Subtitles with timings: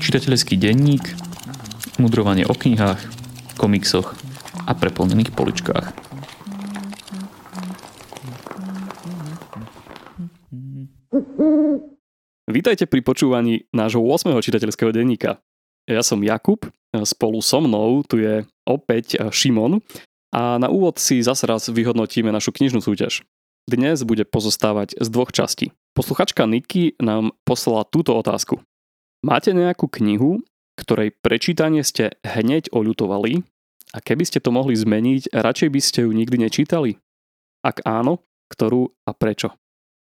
[0.00, 1.04] Čitateľský denník,
[1.96, 3.00] mudrovanie o knihách,
[3.56, 4.12] komiksoch
[4.68, 5.86] a preplnených poličkách.
[12.50, 14.34] Vítajte pri počúvaní nášho 8.
[14.42, 15.38] čitateľského denníka.
[15.88, 16.66] Ja som Jakub,
[17.06, 19.80] spolu so mnou tu je opäť Šimon
[20.34, 23.24] a na úvod si zase raz vyhodnotíme našu knižnú súťaž.
[23.70, 25.70] Dnes bude pozostávať z dvoch častí.
[25.94, 28.58] Posluchačka Niky nám poslala túto otázku.
[29.22, 30.42] Máte nejakú knihu,
[30.74, 33.46] ktorej prečítanie ste hneď oľutovali
[33.94, 36.98] a keby ste to mohli zmeniť, radšej by ste ju nikdy nečítali?
[37.62, 39.54] Ak áno, ktorú a prečo?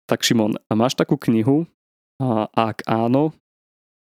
[0.05, 1.65] Tak Šimon, máš takú knihu?
[2.21, 3.33] A ak áno,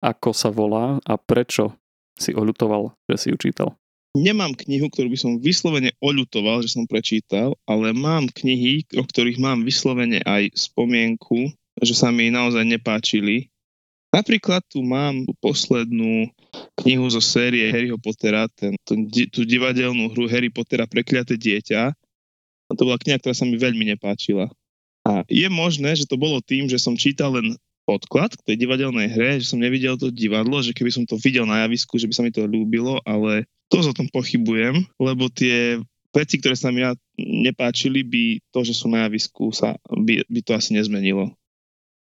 [0.04, 1.72] ako sa volá a prečo
[2.20, 3.72] si oľutoval, že si ju čítal?
[4.16, 9.36] Nemám knihu, ktorú by som vyslovene oľutoval, že som prečítal, ale mám knihy, o ktorých
[9.36, 11.52] mám vyslovene aj spomienku,
[11.84, 13.52] že sa mi naozaj nepáčili.
[14.16, 16.32] Napríklad tu mám poslednú
[16.80, 21.92] knihu zo série Harryho Pottera, ten, tú, divadelnú hru Harry Pottera Prekliaté dieťa.
[22.66, 24.48] A to bola kniha, ktorá sa mi veľmi nepáčila.
[25.04, 27.52] A je možné, že to bolo tým, že som čítal len
[27.84, 31.44] podklad k tej divadelnej hre, že som nevidel to divadlo, že keby som to videl
[31.44, 35.82] na javisku, že by sa mi to ľúbilo, ale to o tom pochybujem, lebo tie
[36.14, 36.80] veci, ktoré sa mi
[37.20, 41.34] nepáčili, by to, že sú na javisku, sa, by, by to asi nezmenilo.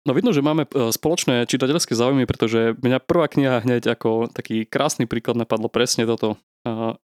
[0.04, 4.68] No vidno, že máme e, spoločné čitateľské záujmy, pretože mňa prvá kniha hneď ako taký
[4.68, 6.36] krásny príklad napadlo presne toto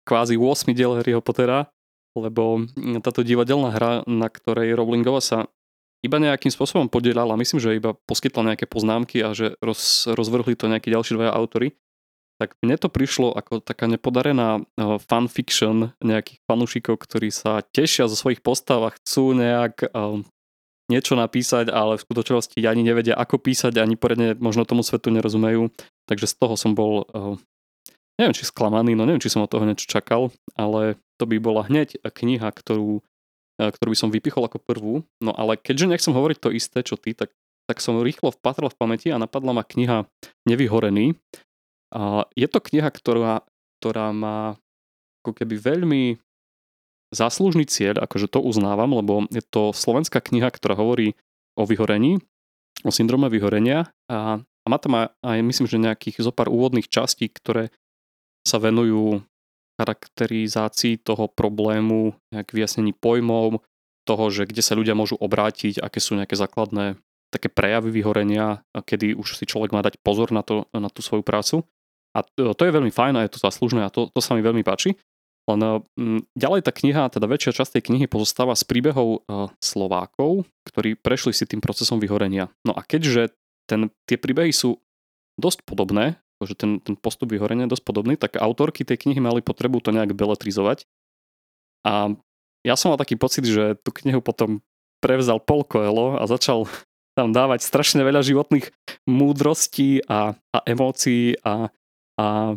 [0.06, 1.70] kvázi 8 diel Harryho Pottera,
[2.14, 2.64] lebo
[3.02, 5.50] táto divadelná hra, na ktorej Rowlingova sa
[6.00, 10.70] iba nejakým spôsobom podielala, myslím, že iba poskytla nejaké poznámky a že roz, rozvrhli to
[10.70, 11.74] nejakí ďalší dvaja autory,
[12.36, 18.16] tak mne to prišlo ako taká nepodarená e, fanfiction nejakých fanúšikov, ktorí sa tešia zo
[18.16, 19.88] svojich postav a chcú nejak e,
[20.86, 25.70] niečo napísať, ale v skutočnosti ani nevedia, ako písať, ani poriadne možno tomu svetu nerozumejú.
[26.06, 27.34] Takže z toho som bol, uh,
[28.22, 31.66] neviem či sklamaný, no neviem, či som od toho niečo čakal, ale to by bola
[31.66, 33.02] hneď kniha, ktorú,
[33.58, 34.94] ktorú by som vypichol ako prvú.
[35.18, 37.34] No ale keďže nechcem hovoriť to isté, čo ty, tak,
[37.66, 40.06] tak som rýchlo vpatral v pamäti a napadla ma kniha
[40.46, 41.18] Nevyhorený.
[42.34, 43.46] Je to kniha, ktorá,
[43.78, 44.58] ktorá má
[45.22, 46.02] ako keby veľmi
[47.14, 51.14] záslužný cieľ, akože to uznávam, lebo je to slovenská kniha, ktorá hovorí
[51.54, 52.18] o vyhorení,
[52.82, 57.30] o syndrome vyhorenia a, a má tam aj, myslím, že nejakých zo pár úvodných častí,
[57.30, 57.70] ktoré
[58.46, 59.22] sa venujú
[59.78, 63.62] charakterizácii toho problému, nejak vyjasnení pojmov,
[64.06, 66.96] toho, že kde sa ľudia môžu obrátiť, aké sú nejaké základné
[67.34, 71.26] také prejavy vyhorenia, kedy už si človek má dať pozor na, to, na tú svoju
[71.26, 71.66] prácu.
[72.16, 74.40] A to, to je veľmi fajn a je to zaslužné a to, to sa mi
[74.40, 74.96] veľmi páči.
[75.46, 75.60] Len
[75.94, 80.98] mm, ďalej tá kniha, teda väčšia časť tej knihy pozostáva z príbehov uh, Slovákov, ktorí
[80.98, 82.50] prešli si tým procesom vyhorenia.
[82.66, 83.36] No a keďže
[83.70, 84.82] ten, tie príbehy sú
[85.38, 89.40] dosť podobné, že ten, ten postup vyhorenia je dosť podobný, tak autorky tej knihy mali
[89.40, 90.84] potrebu to nejak beletrizovať.
[91.86, 92.16] A
[92.66, 94.58] ja som mal taký pocit, že tú knihu potom
[94.98, 96.66] prevzal Paul Coelho a začal
[97.16, 98.68] tam dávať strašne veľa životných
[99.06, 101.70] múdrostí a, a emócií a,
[102.18, 102.56] a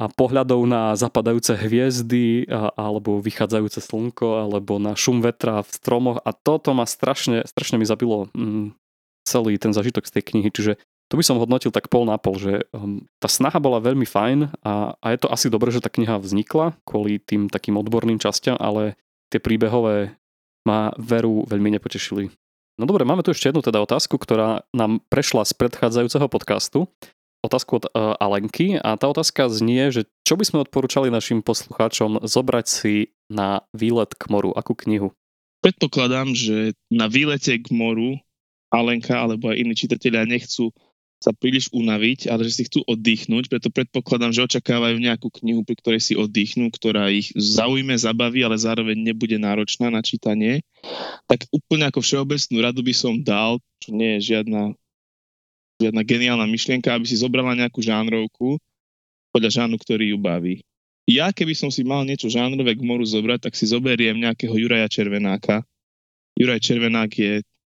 [0.00, 6.18] a pohľadov na zapadajúce hviezdy a, alebo vychádzajúce slnko alebo na šum vetra v stromoch.
[6.24, 8.72] A toto ma strašne, strašne mi zabilo mm,
[9.28, 10.80] celý ten zažitok z tej knihy, čiže
[11.12, 14.64] to by som hodnotil tak pol na pol, že um, tá snaha bola veľmi fajn
[14.64, 18.56] a, a je to asi dobré, že tá kniha vznikla kvôli tým takým odborným častiam,
[18.56, 18.96] ale
[19.28, 20.16] tie príbehové
[20.64, 22.32] ma veru veľmi nepotešili.
[22.80, 26.88] No dobre, máme tu ešte jednu teda otázku, ktorá nám prešla z predchádzajúceho podcastu
[27.42, 32.22] otázku od uh, Alenky a tá otázka znie, že čo by sme odporúčali našim poslucháčom
[32.22, 32.94] zobrať si
[33.26, 35.10] na výlet k moru, akú knihu?
[35.62, 38.18] Predpokladám, že na výlete k moru
[38.72, 40.70] Alenka alebo aj iní čitatelia nechcú
[41.22, 45.78] sa príliš unaviť, ale že si chcú oddychnúť, preto predpokladám, že očakávajú nejakú knihu, pri
[45.78, 50.66] ktorej si oddychnú, ktorá ich zaujme, zabaví, ale zároveň nebude náročná na čítanie.
[51.30, 54.74] Tak úplne ako všeobecnú radu by som dal, čo nie je žiadna
[55.88, 58.56] žiadna geniálna myšlienka, aby si zobrala nejakú žánrovku
[59.34, 60.54] podľa žánu, ktorý ju baví.
[61.08, 64.86] Ja, keby som si mal niečo žánrové k moru zobrať, tak si zoberiem nejakého Juraja
[64.86, 65.66] Červenáka.
[66.38, 67.32] Juraj Červenák je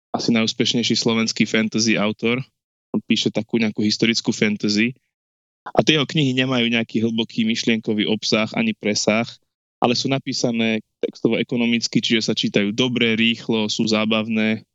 [0.10, 2.42] asi najúspešnejší slovenský fantasy autor.
[2.90, 4.98] On píše takú nejakú historickú fantasy.
[5.70, 9.30] A tie jeho knihy nemajú nejaký hlboký myšlienkový obsah ani presah,
[9.78, 14.66] ale sú napísané textovo ekonomicky, čiže sa čítajú dobre, rýchlo, sú zábavné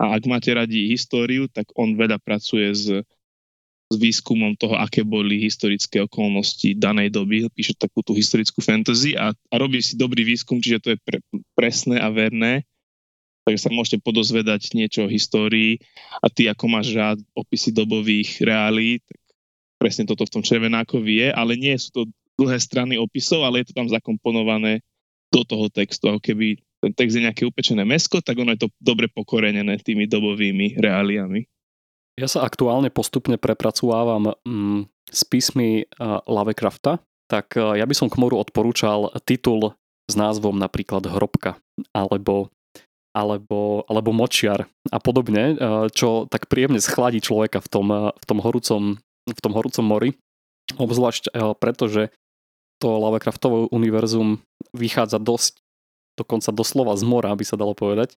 [0.00, 2.88] a ak máte radi históriu, tak on veľa pracuje s,
[3.92, 7.44] s výskumom toho, aké boli historické okolnosti danej doby.
[7.52, 11.20] Píše takú tú historickú fantasy a, a robí si dobrý výskum, čiže to je pre,
[11.52, 12.64] presné a verné.
[13.44, 15.84] takže sa môžete podozvedať niečo o histórii
[16.24, 19.20] a ty ako máš rád opisy dobových reálí, tak
[19.76, 22.02] presne toto v tom Červenákovi je, ale nie sú to
[22.40, 24.80] dlhé strany opisov, ale je to tam zakomponované
[25.28, 28.68] do toho textu, ako keby ten text je nejaké upečené mesko, tak ono je to
[28.80, 31.44] dobre pokorenené tými dobovými reáliami.
[32.16, 38.08] Ja sa aktuálne postupne prepracovávam mm, s písmy uh, Lovecrafta, tak uh, ja by som
[38.08, 39.76] k moru odporúčal titul
[40.10, 41.60] s názvom napríklad Hrobka
[41.94, 42.50] alebo
[43.10, 45.58] alebo, alebo močiar a podobne,
[45.90, 48.82] čo tak príjemne schladí človeka v tom, v tom, horúcom,
[49.26, 50.10] v tom horúcom mori.
[50.78, 52.14] Obzvlášť preto, že
[52.78, 55.58] to Lovecraftovo univerzum vychádza dosť,
[56.18, 58.16] dokonca doslova z mora, by sa dalo povedať.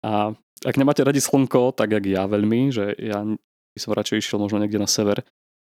[0.00, 0.32] A
[0.64, 3.24] ak nemáte radi slnko, tak jak ja veľmi, že ja
[3.72, 5.24] by som radšej išiel možno niekde na sever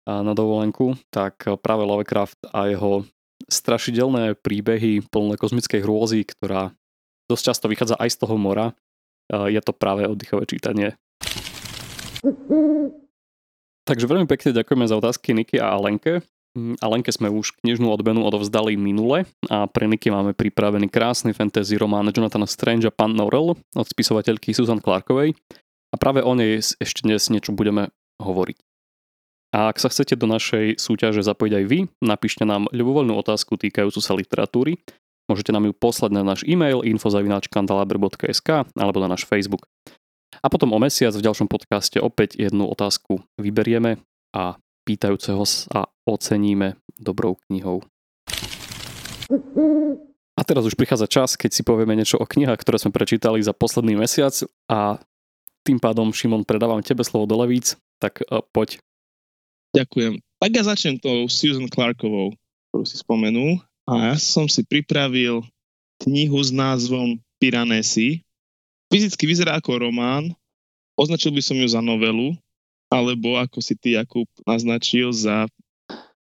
[0.06, 3.10] na dovolenku, tak práve Lovecraft a jeho
[3.50, 6.78] strašidelné príbehy plné kozmickej hrôzy, ktorá
[7.26, 8.78] dosť často vychádza aj z toho mora.
[9.30, 10.94] Je to práve oddychové čítanie.
[13.86, 16.22] Takže veľmi pekne ďakujeme za otázky Niky a Alenke.
[16.56, 21.75] Mm, Alenke sme už knižnú odmenu odovzdali minule a pre Niky máme pripravený krásny fantasy
[21.75, 25.36] román Jonathan Strange a Pan Norrell od spisovateľky Susan Clarkovej
[25.92, 27.92] a práve o nej ešte dnes niečo budeme
[28.24, 28.57] hovoriť.
[29.56, 34.00] A ak sa chcete do našej súťaže zapojiť aj vy, napíšte nám ľubovoľnú otázku týkajúcu
[34.04, 34.80] sa literatúry
[35.25, 39.66] Môžete nám ju poslať na náš e-mail infozavináčkandalaber.sk alebo na náš Facebook.
[40.44, 43.98] A potom o mesiac v ďalšom podcaste opäť jednu otázku vyberieme
[44.38, 47.82] a pýtajúceho sa oceníme dobrou knihou.
[50.36, 53.56] A teraz už prichádza čas, keď si povieme niečo o knihách, ktoré sme prečítali za
[53.56, 54.36] posledný mesiac
[54.70, 55.02] a
[55.66, 58.78] tým pádom, Šimon, predávam tebe slovo do levíc, tak uh, poď.
[59.74, 60.22] Ďakujem.
[60.38, 62.38] Tak ja začnem tou Susan Clarkovou,
[62.70, 63.58] ktorú si spomenul.
[63.90, 65.42] A ja som si pripravil
[66.06, 68.22] knihu s názvom Piranesi.
[68.94, 70.34] Fyzicky vyzerá ako román,
[70.94, 72.38] označil by som ju za novelu,
[72.90, 75.50] alebo ako si ty, Jakub, naznačil za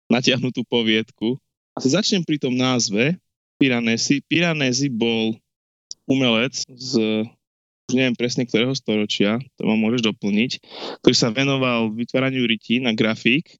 [0.08, 1.36] natiahnutú poviedku.
[1.76, 3.14] Asi začnem pri tom názve
[3.60, 4.24] Piranesi.
[4.24, 5.36] Piranesi bol
[6.08, 7.24] umelec z
[7.88, 10.60] už neviem presne ktorého storočia, to ma môžeš doplniť,
[11.00, 13.56] ktorý sa venoval vytváraniu rytí na grafík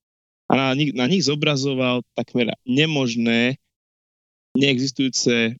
[0.52, 3.56] a na na nich zobrazoval takmer nemožné
[4.52, 5.56] neexistujúce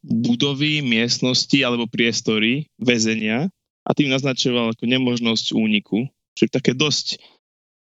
[0.00, 3.52] budovy, miestnosti alebo priestory väzenia
[3.84, 7.20] a tým naznačoval ako nemožnosť úniku, čo je také dosť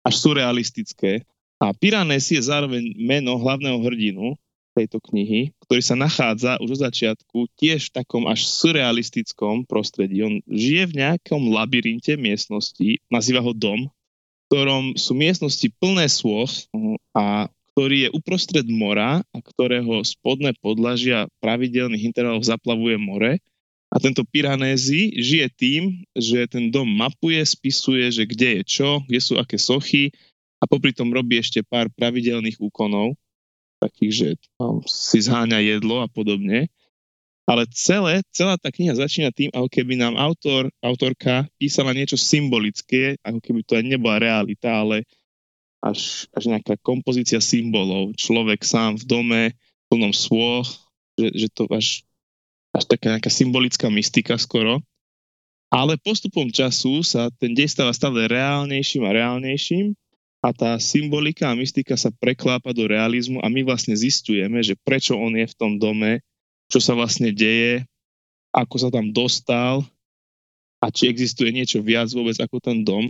[0.05, 1.25] až surrealistické.
[1.63, 4.37] A Piranesi je zároveň meno hlavného hrdinu
[4.75, 10.21] tejto knihy, ktorý sa nachádza už od začiatku tiež v takom až surrealistickom prostredí.
[10.27, 16.67] On žije v nejakom labyrinte miestností, nazýva ho dom, v ktorom sú miestnosti plné sôch
[17.15, 23.39] a ktorý je uprostred mora a ktorého spodné podlažia pravidelných intervalov zaplavuje more.
[23.95, 25.83] A tento Piranézy žije tým,
[26.19, 30.11] že ten dom mapuje, spisuje, že kde je čo, kde sú aké sochy
[30.59, 33.15] a popri tom robí ešte pár pravidelných úkonov,
[33.79, 34.29] takých, že
[34.91, 36.67] si zháňa jedlo a podobne.
[37.45, 43.21] Ale celé, celá tá kniha začína tým, ako keby nám autor, autorka písala niečo symbolické,
[43.21, 45.05] ako keby to aj nebola realita, ale
[45.85, 48.17] až, až nejaká kompozícia symbolov.
[48.17, 49.43] Človek sám v dome,
[49.93, 50.65] plnom svôch,
[51.21, 52.01] že, že to až,
[52.75, 54.83] až taká nejaká symbolická mystika skoro.
[55.71, 59.95] Ale postupom času sa ten dej stáva stále reálnejším a reálnejším
[60.45, 65.17] a tá symbolika a mystika sa preklápa do realizmu a my vlastne zistujeme, že prečo
[65.17, 66.21] on je v tom dome,
[66.69, 67.87] čo sa vlastne deje,
[68.53, 69.87] ako sa tam dostal
[70.85, 73.09] a či existuje niečo viac vôbec ako ten dom.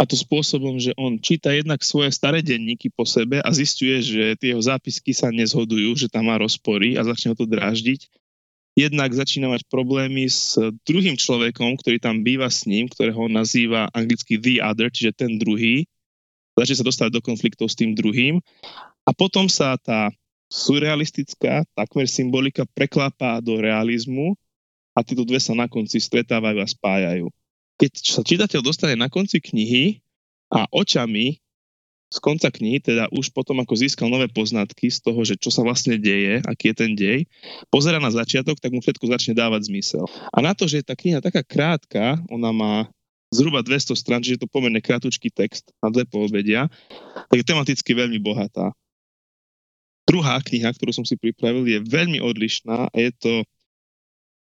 [0.00, 4.24] A to spôsobom, že on číta jednak svoje staré denníky po sebe a zistuje, že
[4.40, 8.08] tie jeho zápisky sa nezhodujú, že tam má rozpory a začne ho to dráždiť.
[8.78, 14.38] Jednak začína mať problémy s druhým človekom, ktorý tam býva s ním, ktorého nazýva anglicky
[14.38, 15.84] the other, čiže ten druhý.
[16.54, 18.38] Začne sa dostať do konfliktov s tým druhým.
[19.04, 20.14] A potom sa tá
[20.50, 24.34] surrealistická, takmer symbolika preklápa do realizmu
[24.94, 27.30] a tieto dve sa na konci stretávajú a spájajú
[27.80, 30.04] keď sa čitateľ dostane na konci knihy
[30.52, 31.40] a očami
[32.10, 35.62] z konca knihy, teda už potom ako získal nové poznatky z toho, že čo sa
[35.62, 37.30] vlastne deje, aký je ten dej,
[37.70, 40.10] pozera na začiatok, tak mu všetko začne dávať zmysel.
[40.34, 42.74] A na to, že je tá kniha taká krátka, ona má
[43.30, 46.66] zhruba 200 stran, čiže je to pomerne krátučký text na dve povedia,
[47.30, 48.74] tak je tematicky veľmi bohatá.
[50.10, 53.32] Druhá kniha, ktorú som si pripravil, je veľmi odlišná a je to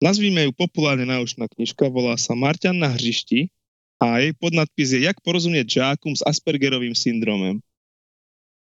[0.02, 3.54] Nazvíme ju populárne náučná knižka, volá sa Marťan na hřišti
[4.02, 7.62] a jej podnadpis je Jak porozumieť žákum s Aspergerovým syndromem.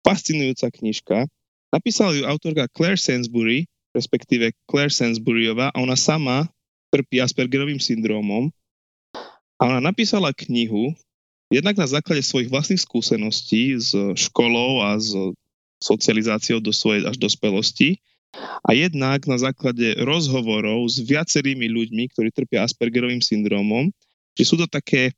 [0.03, 1.23] Fascinujúca knižka.
[1.71, 3.63] Napísala ju autorka Claire Sainsbury,
[3.95, 6.51] respektíve Claire Sainsburyová a ona sama
[6.91, 8.51] trpí Aspergerovým syndromom
[9.55, 10.91] a ona napísala knihu,
[11.47, 15.15] jednak na základe svojich vlastných skúseností s školou a s
[15.79, 18.03] socializáciou do svojej až dospelosti
[18.67, 23.95] a jednak na základe rozhovorov s viacerými ľuďmi, ktorí trpia Aspergerovým syndromom,
[24.35, 25.15] že sú to také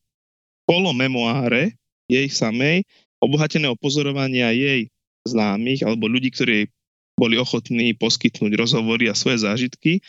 [0.67, 1.75] polomemoáre
[2.07, 2.83] jej samej,
[3.23, 4.91] obohatené o pozorovania jej
[5.23, 6.67] známych alebo ľudí, ktorí
[7.15, 10.01] boli ochotní poskytnúť rozhovory a svoje zážitky.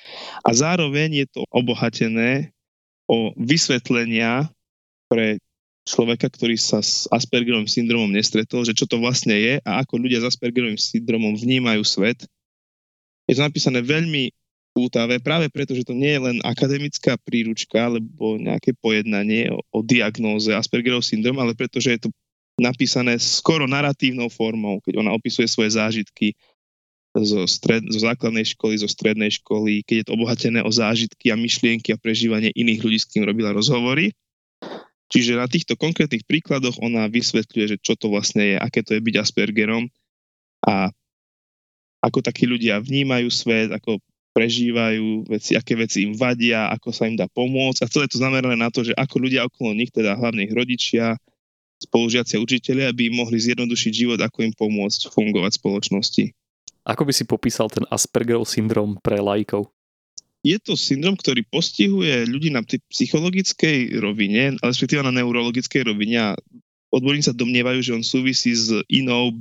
[0.42, 2.50] A zároveň je to obohatené
[3.04, 4.48] o vysvetlenia
[5.06, 5.38] pre
[5.84, 10.24] človeka, ktorý sa s Aspergerovým syndromom nestretol, že čo to vlastne je a ako ľudia
[10.24, 12.24] s Aspergerovým syndromom vnímajú svet.
[13.28, 14.32] Je to napísané veľmi
[14.74, 19.80] pútavé, práve preto, že to nie je len akademická príručka alebo nejaké pojednanie o, o
[19.86, 22.08] diagnóze Aspergerov syndrom, ale pretože je to
[22.58, 26.34] napísané skoro naratívnou formou, keď ona opisuje svoje zážitky
[27.14, 31.38] zo, stred, zo základnej školy, zo strednej školy, keď je to obohatené o zážitky a
[31.38, 34.10] myšlienky a prežívanie iných ľudí, s kým robila rozhovory.
[35.14, 39.00] Čiže na týchto konkrétnych príkladoch ona vysvetľuje, že čo to vlastne je, aké to je
[39.04, 39.86] byť Aspergerom
[40.66, 40.90] a
[42.02, 44.02] ako takí ľudia vnímajú svet, ako
[44.34, 47.86] prežívajú veci, aké veci im vadia, ako sa im dá pomôcť.
[47.86, 51.14] A celé to zamerané na to, že ako ľudia okolo nich, teda hlavne ich rodičia,
[51.78, 56.24] spolužiaci a učiteľia, by im mohli zjednodušiť život, ako im pomôcť fungovať v spoločnosti.
[56.84, 59.70] Ako by si popísal ten Aspergerov syndrom pre laikov?
[60.44, 66.30] Je to syndrom, ktorý postihuje ľudí na psychologickej rovine, respektíve na neurologickej rovine a
[66.92, 69.40] odborníci sa domnievajú, že on súvisí s inou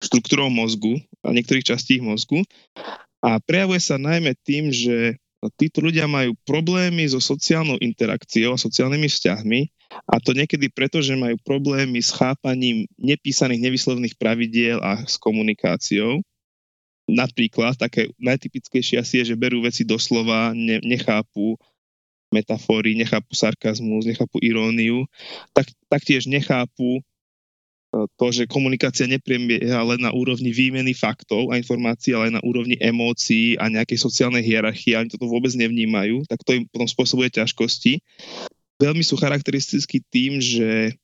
[0.00, 2.40] štruktúrou mozgu a niektorých častí mozgu
[3.22, 5.16] a prejavuje sa najmä tým, že
[5.58, 9.60] títo ľudia majú problémy so sociálnou interakciou a sociálnymi vzťahmi
[10.06, 16.22] a to niekedy preto, že majú problémy s chápaním nepísaných nevyslovných pravidiel a s komunikáciou.
[17.10, 21.58] Napríklad, také najtypickejšie asi je, že berú veci doslova, ne, nechápu
[22.32, 25.04] metafory, nechápu sarkazmus, nechápu iróniu,
[25.52, 27.04] tak, taktiež nechápu
[27.92, 32.80] to, že komunikácia neprebieha len na úrovni výmeny faktov a informácií, ale aj na úrovni
[32.80, 38.00] emócií a nejakej sociálnej hierarchie, ani toto vôbec nevnímajú, tak to im potom spôsobuje ťažkosti.
[38.80, 40.96] Veľmi sú charakteristickí tým, že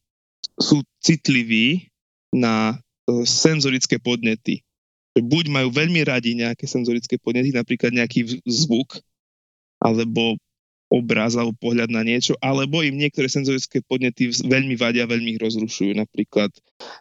[0.56, 1.92] sú citliví
[2.32, 4.64] na e, senzorické podnety.
[5.12, 8.96] Buď majú veľmi radi nejaké senzorické podnety, napríklad nejaký zvuk,
[9.76, 10.40] alebo
[10.88, 15.92] obraz alebo pohľad na niečo, alebo im niektoré senzorické podnety veľmi vadia, veľmi ich rozrušujú.
[15.92, 16.48] Napríklad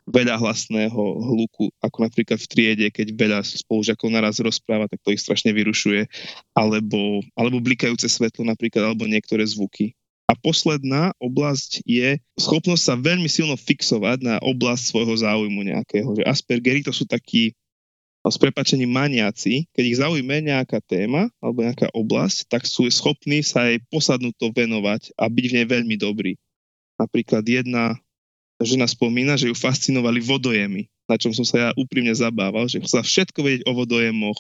[0.08, 5.24] veľa hlasného hluku, ako napríklad v triede, keď veľa spolužiakov naraz rozpráva, tak to ich
[5.24, 6.04] strašne vyrušuje.
[6.52, 9.96] Alebo, alebo blikajúce svetlo napríklad, alebo niektoré zvuky.
[10.28, 16.20] A posledná oblasť je schopnosť sa veľmi silno fixovať na oblasť svojho záujmu nejakého.
[16.20, 17.56] Že Aspergery to sú takí
[18.32, 23.68] s prepačením maniaci, keď ich zaujme nejaká téma alebo nejaká oblasť, tak sú schopní sa
[23.68, 26.34] jej posadnúť to venovať a byť v nej veľmi dobrý.
[26.98, 27.98] Napríklad jedna
[28.58, 33.06] žena spomína, že ju fascinovali vodojemy, na čom som sa ja úprimne zabával, že chcela
[33.06, 34.40] všetko vedieť o vodojemoch,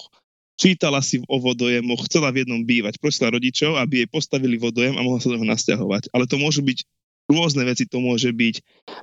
[0.58, 5.06] čítala si o vodojemoch, chcela v jednom bývať, prosila rodičov, aby jej postavili vodojem a
[5.06, 6.10] mohla sa do neho nasťahovať.
[6.18, 6.82] Ale to môžu byť
[7.30, 8.56] rôzne veci, to môže byť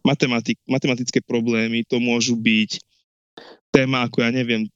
[0.02, 2.82] matematik, matematické problémy, to môžu byť
[3.70, 4.66] téma ako ja neviem,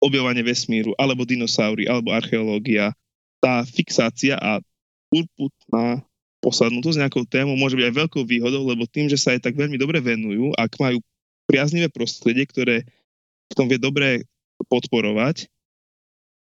[0.00, 2.96] objavovanie vesmíru, alebo dinosaury, alebo archeológia.
[3.40, 4.60] Tá fixácia a
[5.12, 6.00] urputná
[6.40, 9.76] posadnutosť nejakou témou môže byť aj veľkou výhodou, lebo tým, že sa aj tak veľmi
[9.76, 11.04] dobre venujú, ak majú
[11.44, 12.88] priaznivé prostredie, ktoré
[13.52, 14.24] v tom vie dobre
[14.72, 15.52] podporovať,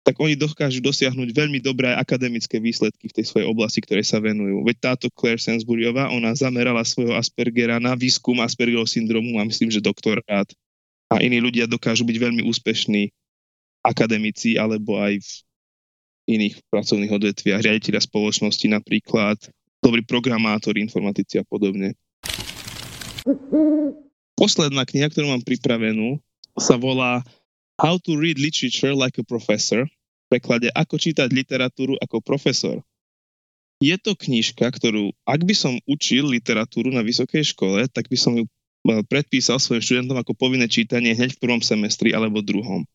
[0.03, 4.59] tak oni dokážu dosiahnuť veľmi dobré akademické výsledky v tej svojej oblasti, ktorej sa venujú.
[4.67, 9.79] Veď táto Claire Sainsburyová, ona zamerala svojho Aspergera na výskum Aspergerov syndromu a myslím, že
[9.79, 10.47] doktorát
[11.07, 13.15] a iní ľudia dokážu byť veľmi úspešní
[13.83, 15.31] akademici alebo aj v
[16.23, 19.37] iných pracovných odvetviach, riaditeľia spoločnosti napríklad,
[19.83, 21.99] dobrí programátori, informatici a podobne.
[24.39, 26.17] Posledná kniha, ktorú mám pripravenú,
[26.55, 27.21] sa volá
[27.75, 29.83] How to read literature like a professor.
[29.83, 32.79] V preklade Ako čítať literatúru ako profesor.
[33.83, 38.39] Je to knižka, ktorú, ak by som učil literatúru na vysokej škole, tak by som
[38.39, 38.47] ju
[39.11, 42.87] predpísal svojim študentom ako povinné čítanie hneď v prvom semestri alebo druhom.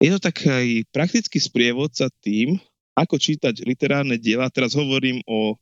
[0.00, 2.56] Je to taký praktický sprievodca tým,
[2.96, 4.48] ako čítať literárne diela.
[4.48, 5.60] Teraz hovorím o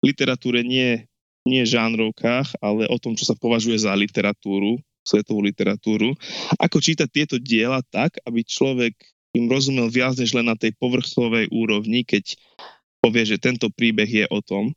[0.00, 1.04] literatúre nie,
[1.44, 6.16] nie žánrovkách, ale o tom, čo sa považuje za literatúru, svetovú literatúru.
[6.56, 8.96] Ako čítať tieto diela tak, aby človek
[9.36, 12.40] im rozumel viac než len na tej povrchovej úrovni, keď
[13.04, 14.72] povie, že tento príbeh je o tom.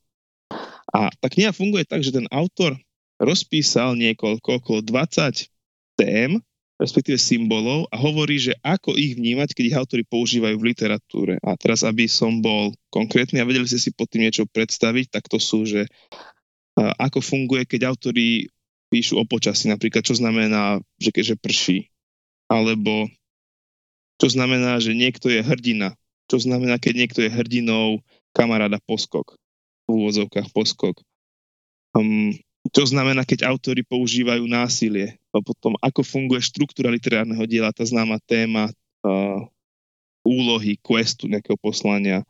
[0.91, 2.75] A tá kniha funguje tak, že ten autor
[3.23, 5.47] rozpísal niekoľko, okolo 20
[5.95, 6.43] tém,
[6.81, 11.37] respektíve symbolov a hovorí, že ako ich vnímať, keď ich autory používajú v literatúre.
[11.45, 15.29] A teraz, aby som bol konkrétny a vedeli ste si pod tým niečo predstaviť, tak
[15.29, 15.85] to sú, že
[16.73, 18.49] ako funguje, keď autory
[18.89, 21.77] píšu o počasí, napríklad čo znamená, že keďže prší,
[22.49, 23.07] alebo
[24.17, 25.93] čo znamená, že niekto je hrdina,
[26.27, 28.01] čo znamená, keď niekto je hrdinou
[28.33, 29.37] kamaráda poskok,
[29.85, 30.97] v úvodzovkách poskok.
[31.93, 32.33] Um,
[32.69, 35.17] čo znamená, keď autory používajú násilie.
[35.33, 38.69] A potom, ako funguje štruktúra literárneho diela, tá známa téma
[39.01, 39.41] uh,
[40.21, 42.21] úlohy, questu, nejakého poslania.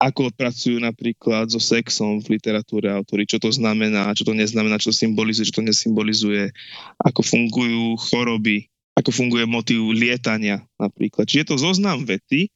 [0.00, 4.92] Ako pracujú napríklad so sexom v literatúre autory, čo to znamená, čo to neznamená, čo
[4.92, 6.52] to symbolizuje, čo to nesymbolizuje,
[7.00, 11.28] ako fungujú choroby, ako funguje motív lietania napríklad.
[11.28, 12.48] Čiže je to zoznam vety,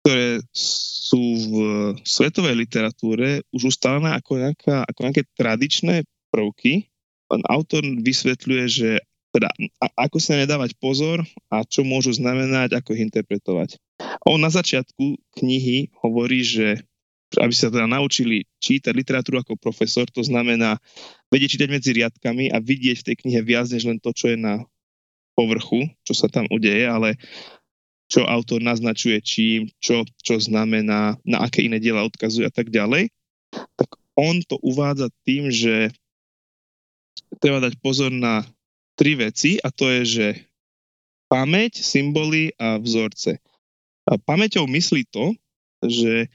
[0.00, 1.52] ktoré sú v
[2.00, 6.88] svetovej literatúre už ustálené ako, nejaká, ako nejaké tradičné prvky.
[7.28, 8.90] Autor vysvetľuje, že
[9.32, 9.52] teda
[9.84, 11.20] a, ako sa nedávať pozor
[11.52, 13.76] a čo môžu znamenať, ako ich interpretovať.
[14.24, 16.80] On na začiatku knihy hovorí, že
[17.36, 20.80] aby sa teda naučili čítať literatúru ako profesor, to znamená
[21.28, 24.38] vedieť čítať medzi riadkami a vidieť v tej knihe viac než len to, čo je
[24.40, 24.64] na
[25.36, 27.20] povrchu, čo sa tam udeje, ale
[28.08, 33.12] čo autor naznačuje čím, čo, čo znamená, na aké iné diela odkazuje a tak ďalej,
[33.76, 35.92] tak on to uvádza tým, že
[37.36, 38.48] treba dať pozor na
[38.96, 40.26] tri veci a to je, že
[41.28, 43.36] pamäť, symboly a vzorce.
[44.08, 45.36] A pamäťou myslí to,
[45.84, 46.32] že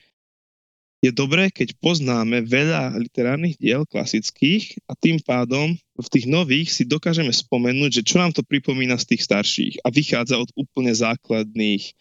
[1.03, 6.87] je dobré, keď poznáme veľa literárnych diel klasických a tým pádom v tých nových si
[6.87, 11.91] dokážeme spomenúť, že čo nám to pripomína z tých starších a vychádza od úplne základných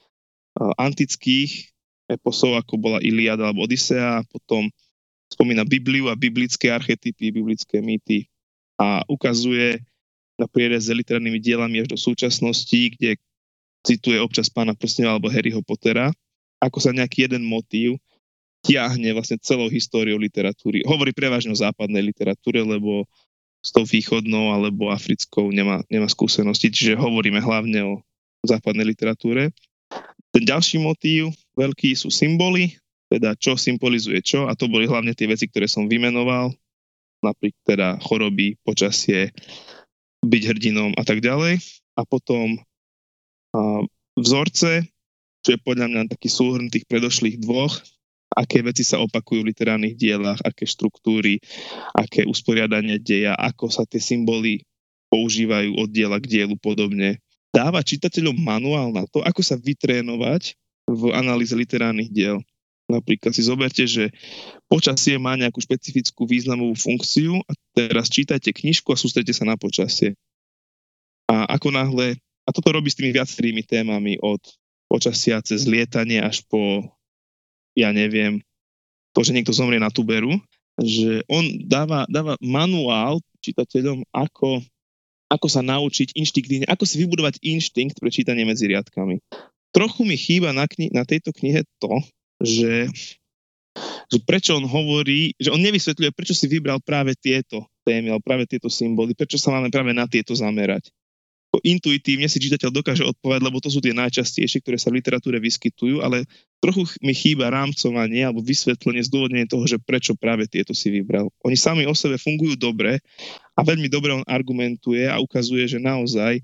[0.78, 1.74] antických
[2.06, 4.70] eposov, ako bola Iliada alebo Odisea, potom
[5.32, 8.30] spomína Bibliu a biblické archetypy, biblické mýty
[8.82, 9.78] a ukazuje
[10.34, 13.14] na priereze literárnymi dielami až do súčasnosti, kde
[13.86, 16.10] cituje občas pána Prstňa alebo Harryho Pottera,
[16.58, 18.02] ako sa nejaký jeden motív
[18.62, 20.86] tiahne vlastne celou históriou literatúry.
[20.86, 23.06] Hovorí prevažne o západnej literatúre, lebo
[23.62, 27.92] s tou východnou alebo africkou nemá, nemá skúsenosti, čiže hovoríme hlavne o
[28.46, 29.54] západnej literatúre.
[30.34, 32.74] Ten ďalší motív veľký sú symboly,
[33.10, 36.54] teda čo symbolizuje čo a to boli hlavne tie veci, ktoré som vymenoval,
[37.22, 39.30] napríklad teda choroby, počasie,
[40.22, 41.62] byť hrdinom a tak ďalej.
[41.96, 42.58] A potom
[43.52, 43.84] a
[44.16, 44.88] vzorce,
[45.44, 47.84] čo je podľa mňa taký súhrn tých predošlých dvoch,
[48.32, 51.36] aké veci sa opakujú v literárnych dielach, aké štruktúry,
[51.92, 54.64] aké usporiadanie deja, ako sa tie symboly
[55.12, 57.20] používajú od diela k dielu podobne.
[57.52, 60.56] Dáva čitateľom manuál na to, ako sa vytrénovať
[60.88, 62.40] v analýze literárnych diel.
[62.92, 64.12] Napríklad si zoberte, že
[64.68, 70.12] počasie má nejakú špecifickú významovú funkciu a teraz čítajte knižku a sústredte sa na počasie.
[71.32, 74.44] A ako náhle, a toto robí s tými viacerými témami od
[74.92, 76.84] počasia cez lietanie až po,
[77.72, 78.44] ja neviem,
[79.16, 80.36] to, že niekto zomrie na tuberu,
[80.76, 84.60] že on dáva, dáva manuál čitateľom, ako,
[85.28, 89.20] ako sa naučiť inštinktívne, ako si vybudovať inštinkt pre čítanie medzi riadkami.
[89.72, 91.92] Trochu mi chýba na, kni- na tejto knihe to,
[92.42, 92.90] že,
[94.10, 98.44] že prečo on hovorí, že on nevysvetľuje, prečo si vybral práve tieto témy, alebo práve
[98.50, 100.90] tieto symboly, prečo sa máme práve na tieto zamerať.
[101.52, 106.00] Intuitívne si čitateľ dokáže odpovedať, lebo to sú tie najčastejšie, ktoré sa v literatúre vyskytujú,
[106.00, 106.24] ale
[106.64, 111.28] trochu mi chýba rámcovanie alebo vysvetlenie, zdôvodnenie toho, že prečo práve tieto si vybral.
[111.44, 113.04] Oni sami o sebe fungujú dobre
[113.52, 116.40] a veľmi dobre on argumentuje a ukazuje, že naozaj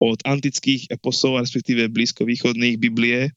[0.00, 3.28] od antických eposov, respektíve blízkovýchodných Biblie,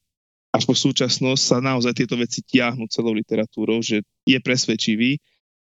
[0.52, 5.16] až po súčasnosť sa naozaj tieto veci tiahnu celou literatúrou, že je presvedčivý,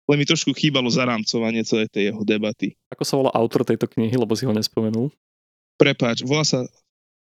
[0.09, 2.73] len mi trošku chýbalo zarámcovanie celej tej jeho debaty.
[2.89, 5.13] Ako sa volá autor tejto knihy, lebo si ho nespomenul?
[5.77, 6.65] Prepáč, volá sa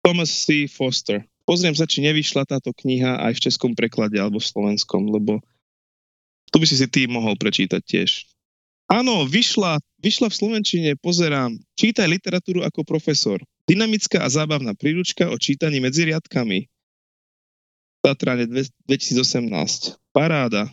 [0.06, 0.70] Thomas C.
[0.70, 1.26] Foster.
[1.44, 5.42] Pozriem sa, či nevyšla táto kniha aj v českom preklade alebo v slovenskom, lebo
[6.54, 8.30] tu by si si ty mohol prečítať tiež.
[8.90, 11.54] Áno, vyšla, vyšla v Slovenčine, pozerám.
[11.78, 13.38] Čítaj literatúru ako profesor.
[13.70, 16.66] Dynamická a zábavná príručka o čítaní medzi riadkami.
[18.00, 20.00] Tatrane 2018.
[20.16, 20.72] Paráda.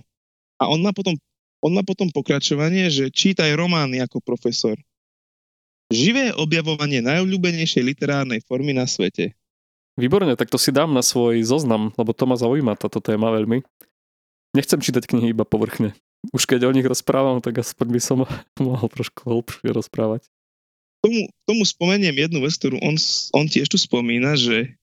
[0.57, 1.19] A on má potom,
[1.61, 4.79] on má potom pokračovanie, že čítaj romány ako profesor.
[5.91, 9.35] Živé objavovanie najobľúbenejšej literárnej formy na svete.
[9.97, 13.63] Výborne, tak to si dám na svoj zoznam, lebo to ma zaujíma táto téma veľmi.
[14.53, 15.97] Nechcem čítať knihy iba povrchne.
[16.35, 18.19] Už keď o nich rozprávam, tak aspoň by som
[18.63, 20.27] mohol trošku hlbšie rozprávať.
[21.05, 22.99] Tomu, tomu spomeniem jednu vec, ktorú on,
[23.37, 24.75] on tiež tu spomína, že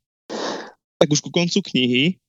[1.02, 2.23] tak už ku koncu knihy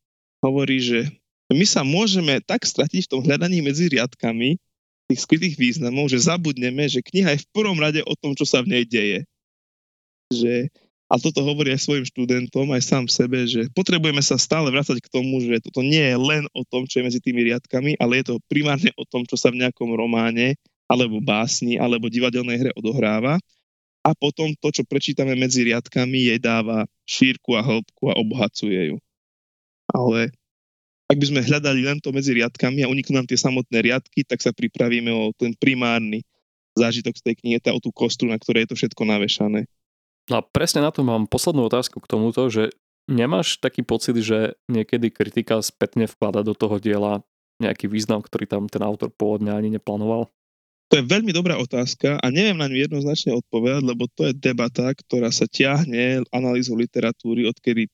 [0.45, 1.09] hovorí, že
[1.49, 4.61] my sa môžeme tak stratiť v tom hľadaní medzi riadkami
[5.09, 8.65] tých skrytých významov, že zabudneme, že kniha je v prvom rade o tom, čo sa
[8.65, 9.25] v nej deje.
[10.33, 10.73] že
[11.13, 15.13] a toto hovorí aj svojim študentom, aj sám sebe, že potrebujeme sa stále vrácať k
[15.13, 18.35] tomu, že toto nie je len o tom, čo je medzi tými riadkami, ale je
[18.35, 20.57] to primárne o tom, čo sa v nejakom románe,
[20.89, 23.37] alebo básni, alebo divadelnej hre odohráva.
[24.05, 28.97] A potom to, čo prečítame medzi riadkami, jej dáva šírku a hĺbku a obohacuje ju.
[29.95, 30.35] Ale
[31.07, 34.43] ak by sme hľadali len to medzi riadkami a uniknú nám tie samotné riadky, tak
[34.43, 36.27] sa pripravíme o ten primárny
[36.75, 39.71] zážitok z tej knihy, o tú kostru, na ktorej je to všetko navešané.
[40.27, 42.75] No a presne na to mám poslednú otázku k tomuto, že
[43.07, 47.23] nemáš taký pocit, že niekedy kritika spätne vklada do toho diela
[47.63, 50.27] nejaký význam, ktorý tam ten autor pôvodne ani neplánoval?
[50.93, 54.91] To je veľmi dobrá otázka a neviem na ňu jednoznačne odpovedať, lebo to je debata,
[54.93, 57.89] ktorá sa ťahne analýzou literatúry, odkedy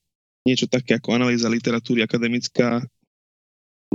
[0.47, 2.81] niečo také ako analýza literatúry akademická,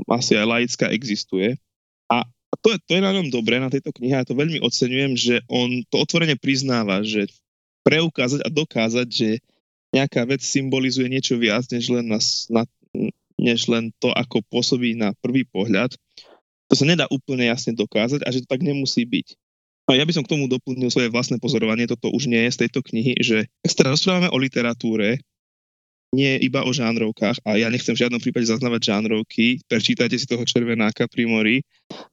[0.06, 1.58] asi aj laická existuje.
[2.06, 2.22] A
[2.62, 5.34] to je, to je na ňom dobré, na tejto knihe, ja to veľmi oceňujem, že
[5.50, 7.26] on to otvorene priznáva, že
[7.82, 9.30] preukázať a dokázať, že
[9.94, 12.18] nejaká vec symbolizuje niečo viac, než len, na,
[12.50, 12.62] na,
[13.38, 15.94] než len to, ako pôsobí na prvý pohľad.
[16.66, 19.38] To sa nedá úplne jasne dokázať a že to tak nemusí byť.
[19.86, 22.60] A ja by som k tomu doplnil svoje vlastné pozorovanie, toto už nie je z
[22.66, 25.22] tejto knihy, že ak sa rozprávame o literatúre,
[26.14, 30.46] nie iba o žánrovkách, a ja nechcem v žiadnom prípade zaznávať žánrovky, prečítajte si toho
[30.46, 31.56] červenáka pri mori,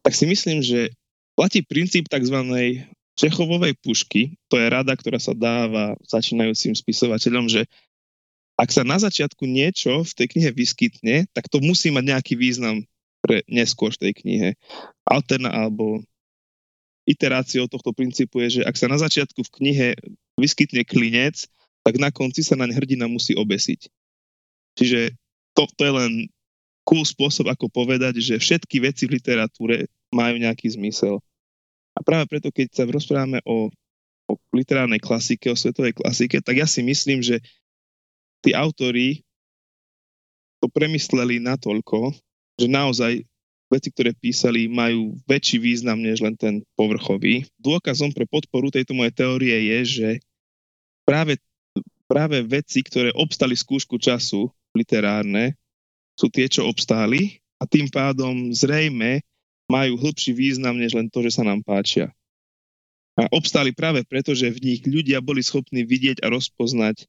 [0.02, 0.90] tak si myslím, že
[1.38, 2.38] platí princíp tzv.
[3.14, 7.70] Čechovovej pušky, to je rada, ktorá sa dáva začínajúcim spisovateľom, že
[8.58, 12.82] ak sa na začiatku niečo v tej knihe vyskytne, tak to musí mať nejaký význam
[13.22, 14.50] pre neskôr v tej knihe.
[15.06, 16.02] Alterna alebo
[17.06, 19.88] iteráciou tohto princípu je, že ak sa na začiatku v knihe
[20.40, 21.46] vyskytne klinec,
[21.84, 23.92] tak na konci sa naň hrdina musí obesiť.
[24.80, 25.14] Čiže
[25.54, 26.12] to, to je len
[26.88, 31.20] cool spôsob, ako povedať, že všetky veci v literatúre majú nejaký zmysel.
[31.94, 33.70] A práve preto, keď sa rozprávame o,
[34.28, 37.40] o literárnej klasike, o svetovej klasike, tak ja si myslím, že
[38.42, 39.22] tí autori
[40.60, 42.16] to premysleli natoľko,
[42.58, 43.14] že naozaj
[43.72, 47.44] veci, ktoré písali, majú väčší význam než len ten povrchový.
[47.58, 50.10] Dôkazom pre podporu tejto mojej teórie je, že
[51.08, 51.42] práve,
[52.06, 55.56] práve veci, ktoré obstali skúšku času literárne,
[56.14, 59.26] sú tie, čo obstáli a tým pádom zrejme
[59.72, 62.12] majú hĺbší význam, než len to, že sa nám páčia.
[63.14, 67.06] A obstáli práve preto, že v nich ľudia boli schopní vidieť a rozpoznať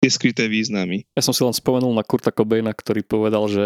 [0.00, 1.04] tie skryté významy.
[1.12, 3.64] Ja som si len spomenul na Kurta Cobaina, ktorý povedal, že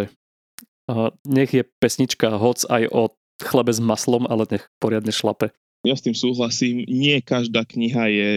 [1.22, 5.54] nech je pesnička hoc aj o chlebe s maslom, ale nech poriadne šlape.
[5.82, 6.86] Ja s tým súhlasím.
[6.86, 8.28] Nie každá kniha je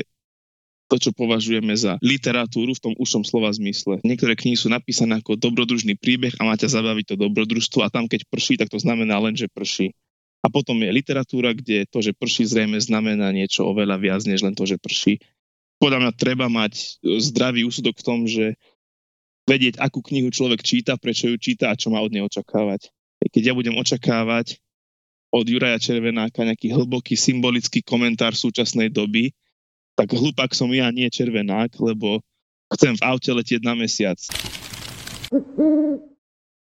[0.86, 4.02] to, čo považujeme za literatúru v tom ušom slova zmysle.
[4.06, 8.06] Niektoré knihy sú napísané ako dobrodružný príbeh a má ťa zabaviť to dobrodružstvo a tam
[8.06, 9.98] keď prší, tak to znamená len, že prší.
[10.46, 14.54] A potom je literatúra, kde to, že prší zrejme znamená niečo oveľa viac, než len
[14.54, 15.18] to, že prší.
[15.82, 18.54] Podľa mňa treba mať zdravý úsudok v tom, že
[19.50, 22.94] vedieť, akú knihu človek číta, prečo ju číta a čo má od nej očakávať.
[23.26, 24.62] Keď ja budem očakávať
[25.34, 29.34] od Juraja Červenáka nejaký hlboký symbolický komentár súčasnej doby,
[29.96, 32.20] tak hlupák som ja, nie červenák, lebo
[32.76, 34.20] chcem v aute letieť na mesiac.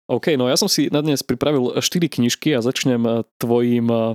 [0.06, 4.14] OK, no ja som si na dnes pripravil 4 knižky a začnem eh, tvojim eh,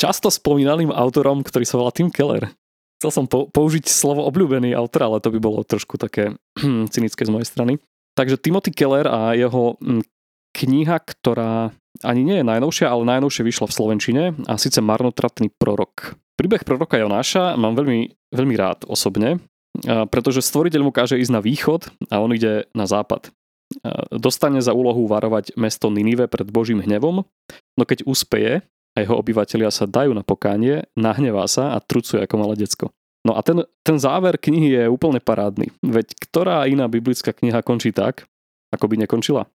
[0.00, 2.48] často spomínaným autorom, ktorý sa volá Tim Keller.
[2.96, 6.32] Chcel som po- použiť slovo obľúbený autor, ale to by bolo trošku také
[6.94, 7.76] cynické z mojej strany.
[8.16, 10.00] Takže Timothy Keller a jeho hm,
[10.56, 16.18] kniha, ktorá ani nie je najnovšia, ale najnovšie vyšla v Slovenčine a síce Marnotratný prorok.
[16.36, 19.40] Príbeh proroka Jonáša mám veľmi, veľmi rád osobne,
[20.12, 23.32] pretože stvoriteľ mu káže ísť na východ a on ide na západ.
[24.12, 27.24] Dostane za úlohu varovať mesto Ninive pred Božím hnevom,
[27.76, 28.60] no keď úspeje
[28.94, 32.92] a jeho obyvateľia sa dajú na pokánie, nahnevá sa a trucuje ako malé decko.
[33.26, 35.74] No a ten, ten záver knihy je úplne parádny.
[35.82, 38.30] Veď ktorá iná biblická kniha končí tak,
[38.70, 39.50] ako by nekončila?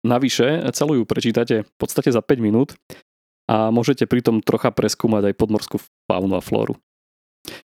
[0.00, 2.72] Navyše, celú ju prečítate v podstate za 5 minút
[3.50, 5.76] a môžete pritom trocha preskúmať aj podmorskú
[6.08, 6.78] faunu a flóru.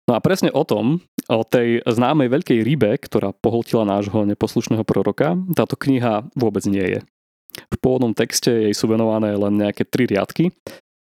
[0.07, 5.35] No a presne o tom, o tej známej veľkej rybe, ktorá pohltila nášho neposlušného proroka,
[5.55, 7.01] táto kniha vôbec nie je.
[7.71, 10.51] V pôvodnom texte jej sú venované len nejaké tri riadky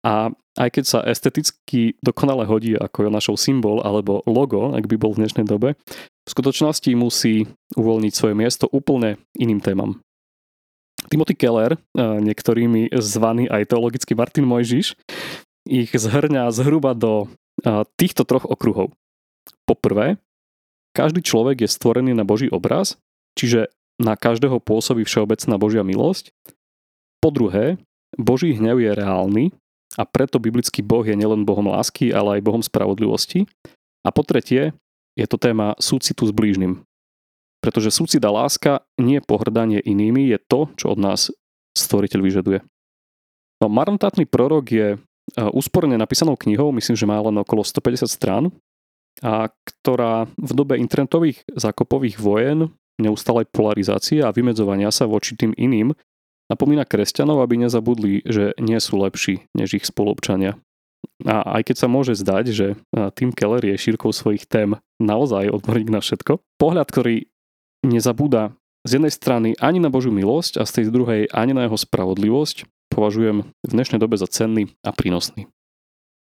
[0.05, 5.11] a aj keď sa esteticky dokonale hodí ako Jonášov symbol alebo logo, ak by bol
[5.17, 5.73] v dnešnej dobe,
[6.25, 10.05] v skutočnosti musí uvoľniť svoje miesto úplne iným témam.
[11.12, 14.98] Timothy Keller, niektorými zvaný aj teologický Martin Mojžiš,
[15.65, 17.30] ich zhrňa zhruba do
[17.98, 18.94] týchto troch okruhov.
[19.65, 20.22] Poprvé,
[20.94, 22.98] každý človek je stvorený na Boží obraz,
[23.34, 26.36] čiže na každého pôsobí všeobecná Božia milosť.
[27.24, 27.80] Po druhé,
[28.15, 29.44] Boží hnev je reálny
[29.96, 33.48] a preto biblický Boh je nielen Bohom lásky, ale aj Bohom spravodlivosti.
[34.04, 34.76] A po tretie,
[35.15, 36.84] je to téma súcitu s blížnym.
[37.65, 41.34] Pretože súcit láska, nie pohrdanie inými, je to, čo od nás
[41.73, 42.60] stvoriteľ vyžaduje.
[43.58, 44.97] No, Marnotátny prorok je e,
[45.49, 48.54] úsporne napísanou knihou, myslím, že má len okolo 150 strán,
[49.25, 55.91] a ktorá v dobe internetových zákopových vojen, neustálej polarizácie a vymedzovania sa voči tým iným
[56.47, 60.56] napomína kresťanov, aby nezabudli, že nie sú lepší než ich spolupčania.
[61.25, 62.67] A aj keď sa môže zdať, že
[63.15, 67.30] Tim Keller je šírkou svojich tém naozaj odborník na všetko, pohľad, ktorý
[67.86, 68.52] nezabúda
[68.86, 72.69] z jednej strany ani na Božiu milosť a z tej druhej ani na jeho spravodlivosť,
[72.93, 75.50] považujem v dnešnej dobe za cenný a prínosný.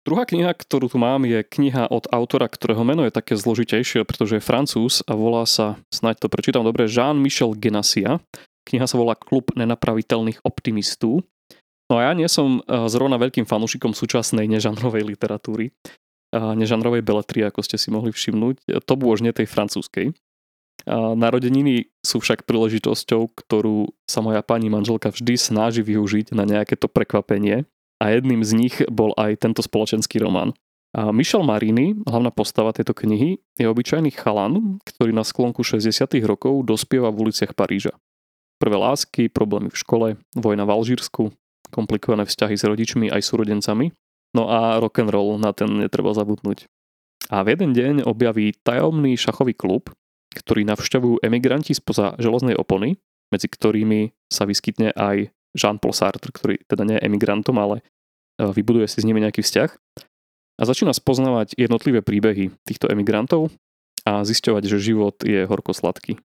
[0.01, 4.41] Druhá kniha, ktorú tu mám, je kniha od autora, ktorého meno je také zložitejšie, pretože
[4.41, 8.17] je francúz a volá sa, snáď to prečítam dobre, Jean-Michel Genasia.
[8.65, 11.21] Kniha sa volá Klub nenapraviteľných optimistů.
[11.93, 15.75] No a ja nie som e, zrovna veľkým fanúšikom súčasnej nežanrovej literatúry,
[16.31, 18.87] nežanrovej beletrie, ako ste si mohli všimnúť.
[18.87, 20.15] To už nie tej francúzskej.
[20.89, 26.89] Narodeniny sú však príležitosťou, ktorú sa moja pani manželka vždy snaží využiť na nejaké to
[26.89, 27.69] prekvapenie
[28.01, 30.57] a jedným z nich bol aj tento spoločenský román.
[30.91, 35.87] A Michel Marini, hlavná postava tejto knihy, je obyčajný chalan, ktorý na sklonku 60.
[36.27, 37.95] rokov dospieva v uliciach Paríža.
[38.59, 41.23] Prvé lásky, problémy v škole, vojna v Alžírsku,
[41.71, 43.95] komplikované vzťahy s rodičmi aj súrodencami,
[44.35, 46.67] no a rock and roll na ten netreba zabudnúť.
[47.31, 49.95] A v jeden deň objaví tajomný šachový klub,
[50.31, 52.99] ktorý navšťavujú emigranti spoza železnej opony,
[53.31, 57.83] medzi ktorými sa vyskytne aj Jean-Paul Sartre, ktorý teda nie je emigrantom, ale e,
[58.51, 59.71] vybuduje si s nimi nejaký vzťah
[60.61, 63.51] a začína spoznávať jednotlivé príbehy týchto emigrantov
[64.07, 66.21] a zisťovať, že život je horko sladký.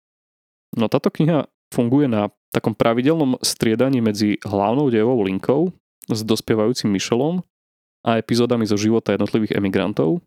[0.74, 5.74] No táto kniha funguje na takom pravidelnom striedaní medzi hlavnou dejovou linkou
[6.10, 7.46] s dospievajúcim Michelom
[8.04, 10.20] a epizódami zo života jednotlivých emigrantov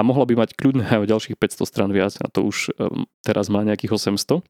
[0.00, 3.04] a mohla by mať kľudne aj o ďalších 500 stran viac a to už um,
[3.20, 4.40] teraz má nejakých 800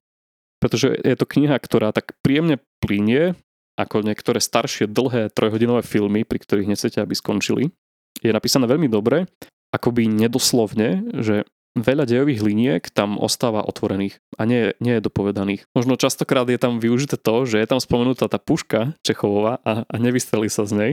[0.61, 3.35] pretože je to kniha, ktorá tak príjemne plinie
[3.81, 7.73] ako niektoré staršie, dlhé trojhodinové filmy, pri ktorých nechcete, aby skončili.
[8.21, 9.25] Je napísané veľmi dobre,
[9.73, 15.65] akoby nedoslovne, že veľa dejových liniek tam ostáva otvorených a nie, nie je dopovedaných.
[15.73, 19.95] Možno častokrát je tam využité to, že je tam spomenutá tá puška Čechová a, a
[19.97, 20.93] nevystreli sa z nej.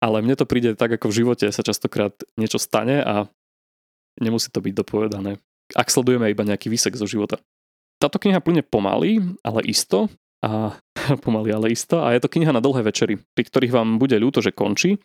[0.00, 3.28] Ale mne to príde tak, ako v živote sa častokrát niečo stane a
[4.20, 5.38] nemusí to byť dopovedané.
[5.74, 7.42] Ak sledujeme iba nejaký výsek zo života.
[7.98, 10.12] Táto kniha plyne pomaly, ale isto
[10.44, 10.76] a
[11.24, 12.00] pomaly, ale isto.
[12.04, 15.00] A je to kniha na dlhé večery, pri ktorých vám bude ľúto, že končí.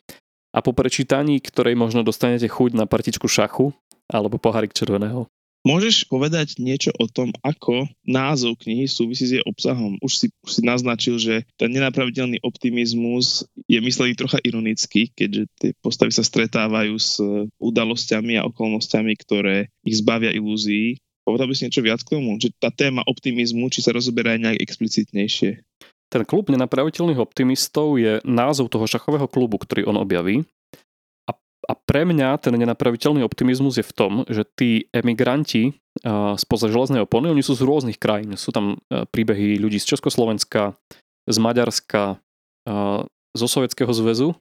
[0.51, 3.71] A po prečítaní, ktorej možno dostanete chuť na partičku šachu
[4.11, 5.31] alebo pohárik červeného.
[5.61, 10.01] Môžeš povedať niečo o tom, ako názov knihy súvisí s jej obsahom?
[10.01, 15.69] Už si, už si naznačil, že ten nenapraviteľný optimizmus je myslený trocha ironicky, keďže tie
[15.85, 17.21] postavy sa stretávajú s
[17.61, 20.97] udalosťami a okolnostiami, ktoré ich zbavia ilúzií.
[21.21, 22.41] Povedal by si niečo viac k tomu?
[22.41, 25.61] Že tá téma optimizmu, či sa rozoberá aj nejak explicitnejšie?
[26.11, 30.41] Ten klub nenapraviteľných optimistov je názov toho šachového klubu, ktorý on objaví.
[31.71, 35.71] A, pre mňa ten nenapraviteľný optimizmus je v tom, že tí emigranti
[36.03, 38.35] uh, spoza železnej opony, oni sú z rôznych krajín.
[38.35, 40.75] Sú tam uh, príbehy ľudí z Československa,
[41.31, 42.19] z Maďarska,
[42.67, 44.35] uh, zo Sovietskeho zväzu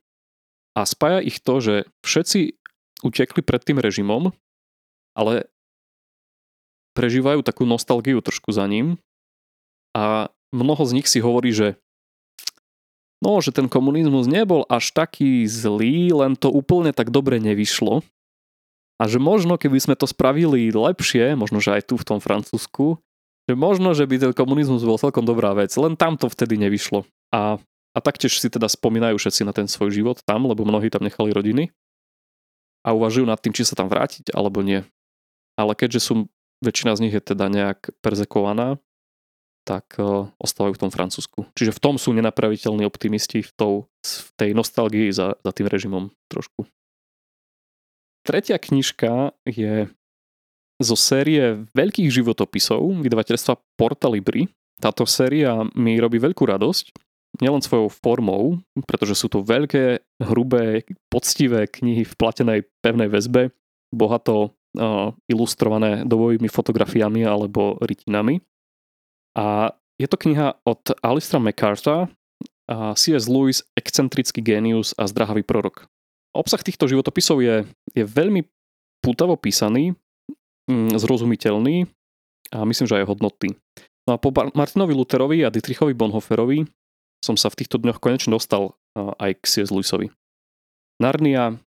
[0.75, 2.59] a spája ich to, že všetci
[3.07, 4.35] utekli pred tým režimom,
[5.14, 5.47] ale
[6.99, 8.99] prežívajú takú nostalgiu trošku za ním
[9.95, 11.79] a mnoho z nich si hovorí, že
[13.20, 18.04] no, že ten komunizmus nebol až taký zlý, len to úplne tak dobre nevyšlo.
[19.00, 23.00] A že možno, keby sme to spravili lepšie, možno, že aj tu v tom Francúzsku,
[23.48, 27.09] že možno, že by ten komunizmus bol celkom dobrá vec, len tam to vtedy nevyšlo.
[27.33, 27.56] A,
[27.96, 31.33] a taktiež si teda spomínajú všetci na ten svoj život tam, lebo mnohí tam nechali
[31.33, 31.72] rodiny
[32.85, 34.85] a uvažujú nad tým, či sa tam vrátiť alebo nie.
[35.56, 36.14] Ale keďže sú
[36.61, 38.80] väčšina z nich je teda nejak perzekovaná,
[39.64, 41.46] tak uh, ostávajú v tom Francúzsku.
[41.55, 46.11] Čiže v tom sú nenapraviteľní optimisti v, tou, v tej nostalgii za, za tým režimom
[46.33, 46.66] trošku.
[48.27, 49.88] Tretia knižka je
[50.81, 54.49] zo série veľkých životopisov vydavateľstva Porta Libri.
[54.81, 56.96] Táto séria mi robí veľkú radosť,
[57.38, 63.53] nielen svojou formou, pretože sú to veľké, hrubé, poctivé knihy v platenej pevnej väzbe,
[63.92, 64.57] bohato
[65.27, 68.38] ilustrované dobovými fotografiami alebo rytinami.
[69.37, 72.09] A je to kniha od Alistra McCartha,
[72.71, 73.27] C.S.
[73.27, 75.90] Lewis, excentrický génius a zdrahavý prorok.
[76.31, 78.47] Obsah týchto životopisov je, je veľmi
[79.03, 79.99] pútavo písaný,
[80.71, 81.90] mm, zrozumiteľný
[82.55, 83.59] a myslím, že aj hodnotný.
[84.07, 86.66] No a po Martinovi Lutherovi a Dietrichovi Bonhoefferovi
[87.21, 89.71] som sa v týchto dňoch konečne dostal aj k C.S.
[89.75, 90.09] Lewisovi.
[91.03, 91.59] Narnia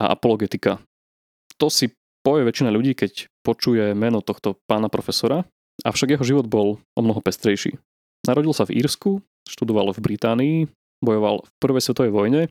[0.00, 0.80] a apologetika.
[1.60, 1.92] To si
[2.24, 5.44] povie väčšina ľudí, keď počuje meno tohto pána profesora,
[5.84, 7.76] avšak jeho život bol o mnoho pestrejší.
[8.24, 10.56] Narodil sa v Írsku, študoval v Británii,
[11.04, 12.42] bojoval v prvej svetovej vojne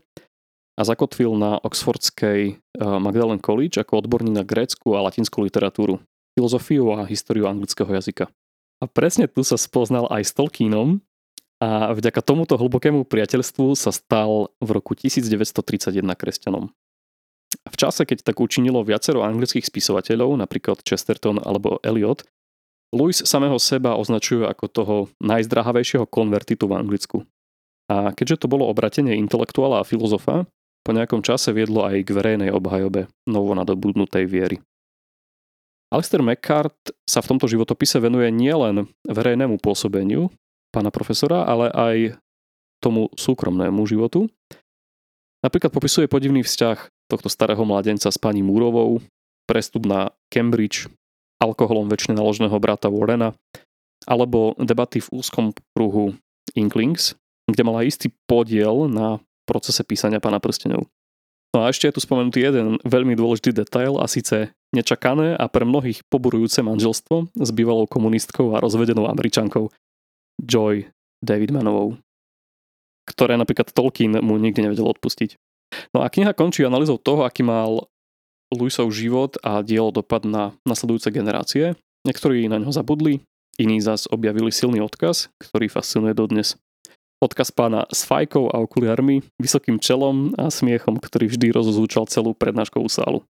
[0.77, 5.97] a zakotvil na Oxfordskej eh, Magdalen College ako odborník na grécku a latinskú literatúru,
[6.37, 8.29] filozofiu a históriu anglického jazyka.
[8.81, 11.01] A presne tu sa spoznal aj s Tolkienom
[11.63, 16.67] a vďaka tomuto hlbokému priateľstvu sa stal v roku 1931 kresťanom.
[17.63, 22.27] V čase, keď tak učinilo viacero anglických spisovateľov, napríklad Chesterton alebo Eliot,
[22.93, 27.17] Lewis samého seba označuje ako toho najzdrahavejšieho konvertitu v Anglicku.
[27.89, 30.45] A keďže to bolo obratenie intelektuála a filozofa,
[30.85, 34.57] po nejakom čase viedlo aj k verejnej obhajobe novo nadobudnutej viery.
[35.89, 40.29] Alistair McCart sa v tomto životopise venuje nielen verejnému pôsobeniu
[40.73, 41.97] pána profesora, ale aj
[42.81, 44.25] tomu súkromnému životu.
[45.45, 48.99] Napríklad popisuje podivný vzťah tohto starého mladenca s pani Múrovou,
[49.45, 50.89] prestup na Cambridge,
[51.43, 53.35] alkoholom väčšine naložného brata Warrena,
[54.07, 56.15] alebo debaty v úzkom kruhu
[56.55, 57.19] Inklings,
[57.51, 60.87] kde mala istý podiel na procese písania Pána prstenov.
[61.53, 65.69] No a ešte je tu spomenutý jeden veľmi dôležitý detail a síce nečakané a pre
[65.69, 69.69] mnohých poburujúce manželstvo s bývalou komunistkou a rozvedenou američankou
[70.41, 70.89] Joy
[71.21, 72.01] Davidmanovou,
[73.05, 75.37] ktoré napríklad Tolkien mu nikdy nevedel odpustiť.
[75.93, 77.85] No a kniha končí analýzou toho, aký mal
[78.53, 81.75] Luisov život a dielo dopad na nasledujúce generácie.
[82.03, 83.23] Niektorí na ňo zabudli,
[83.59, 86.59] iní zas objavili silný odkaz, ktorý fascinuje dodnes.
[87.23, 92.91] Odkaz pána s fajkou a okuliarmi, vysokým čelom a smiechom, ktorý vždy rozozúčal celú prednáškovú
[92.91, 93.23] sálu.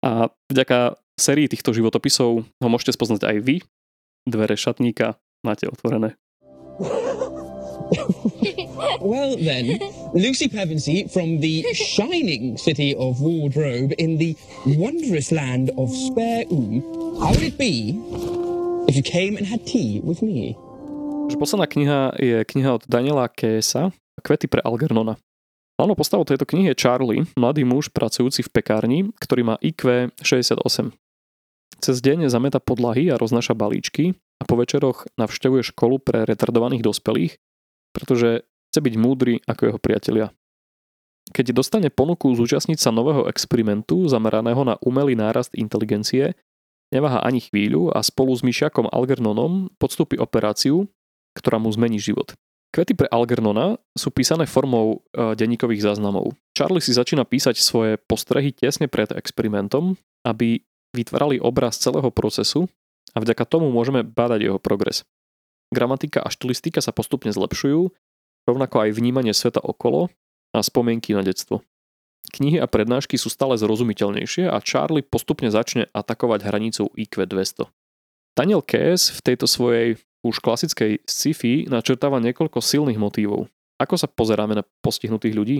[0.00, 3.56] A vďaka sérii týchto životopisov ho môžete spoznať aj vy.
[4.24, 6.16] Dvere šatníka máte otvorené.
[9.00, 9.78] well, then,
[10.14, 14.34] Lucy Pevensey from the shining city of Wardrobe in the
[14.66, 16.82] wondrous land of Spare Oom.
[17.22, 17.94] How would it be
[18.90, 20.58] if you came and had tea with me?
[21.38, 23.90] Posledná kniha je kniha od Daniela Kesa
[24.22, 25.16] Kvety pre Algernona.
[25.76, 30.90] Hlavnou postavou tejto knihy je Charlie, mladý muž pracujúci v pekárni, ktorý má IQ 68.
[31.76, 37.36] Cez deň zameta podlahy a roznáša balíčky a po večeroch navštevuje školu pre retardovaných dospelých,
[37.96, 40.26] pretože chce byť múdry ako jeho priatelia.
[41.32, 46.36] Keď dostane ponuku zúčastniť sa nového experimentu zameraného na umelý nárast inteligencie,
[46.92, 50.86] neváha ani chvíľu a spolu s myšiakom Algernonom podstúpi operáciu,
[51.34, 52.36] ktorá mu zmení život.
[52.76, 56.36] Kvety pre Algernona sú písané formou e, denníkových záznamov.
[56.52, 59.96] Charlie si začína písať svoje postrehy tesne pred experimentom,
[60.28, 60.60] aby
[60.92, 62.68] vytvárali obraz celého procesu
[63.16, 65.08] a vďaka tomu môžeme badať jeho progres.
[65.74, 67.90] Gramatika a štilistika sa postupne zlepšujú
[68.46, 70.08] rovnako aj vnímanie sveta okolo
[70.54, 71.66] a spomienky na detstvo.
[72.26, 77.70] Knihy a prednášky sú stále zrozumiteľnejšie a Charlie postupne začne atakovať hranicu IQ 200.
[78.34, 83.46] Daniel Keyes v tejto svojej už klasickej sci-fi načrtáva niekoľko silných motívov.
[83.78, 85.58] Ako sa pozeráme na postihnutých ľudí?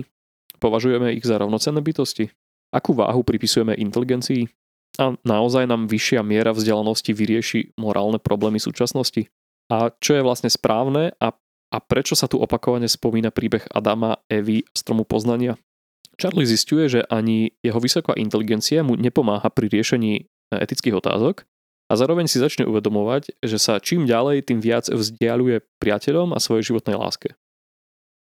[0.59, 2.33] Považujeme ich za rovnocenné bytosti?
[2.73, 4.51] Akú váhu pripisujeme inteligencii?
[4.97, 9.29] A naozaj nám vyššia miera vzdelanosti vyrieši morálne problémy súčasnosti?
[9.67, 11.35] A čo je vlastne správne a
[11.67, 15.59] a prečo sa tu opakovane spomína príbeh Adama, Evy, stromu poznania?
[16.15, 20.21] Charlie zistuje, že ani jeho vysoká inteligencia mu nepomáha pri riešení e,
[20.63, 21.45] etických otázok
[21.91, 26.73] a zároveň si začne uvedomovať, že sa čím ďalej, tým viac vzdialuje priateľom a svojej
[26.73, 27.37] životnej láske.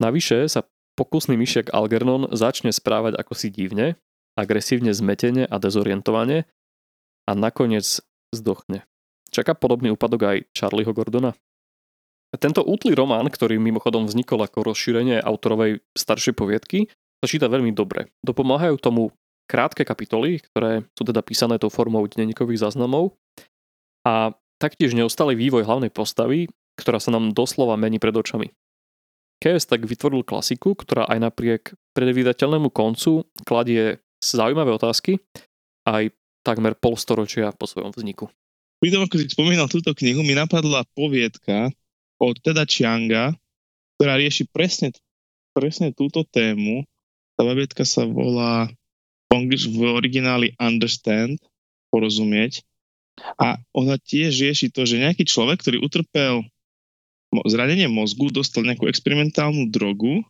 [0.03, 0.67] Navyše sa
[0.99, 3.95] pokusný myšiak Algernon začne správať ako si divne,
[4.35, 6.51] agresívne zmetene a dezorientovane
[7.29, 8.03] a nakoniec
[8.35, 8.83] zdochne.
[9.35, 11.35] Čaká podobný úpadok aj Charlieho Gordona?
[12.39, 16.87] Tento útlý román, ktorý mimochodom vznikol ako rozšírenie autorovej staršej poviedky,
[17.19, 18.15] sa číta veľmi dobre.
[18.23, 19.11] Dopomáhajú tomu
[19.51, 23.19] krátke kapitoly, ktoré sú teda písané tou formou denníkových záznamov
[24.07, 26.47] a taktiež neustály vývoj hlavnej postavy,
[26.79, 28.55] ktorá sa nám doslova mení pred očami.
[29.43, 31.63] KS tak vytvoril klasiku, ktorá aj napriek
[31.99, 35.19] predvídateľnému koncu kladie zaujímavé otázky
[35.85, 36.15] aj
[36.47, 38.31] takmer polstoročia po svojom vzniku.
[38.85, 41.73] Pri tom, ako si spomínal túto knihu, mi napadla poviedka,
[42.21, 43.33] od teda Chianga,
[43.97, 44.93] ktorá rieši presne,
[45.57, 46.85] presne túto tému.
[47.33, 48.69] Tá babietka sa volá
[49.33, 51.41] v origináli Understand,
[51.89, 52.61] porozumieť.
[53.41, 56.45] A ona tiež rieši to, že nejaký človek, ktorý utrpel
[57.49, 60.29] zranenie mozgu, dostal nejakú experimentálnu drogu